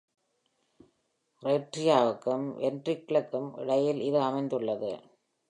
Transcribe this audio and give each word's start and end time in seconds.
ஏட்ரியாவுக்கும் 1.43 2.45
வென்ட்ரிக்கிள்களுக்கும் 2.57 3.49
இடையில் 3.61 4.01
இது 4.01 4.19
அமைந்துள்ளது. 4.21 4.91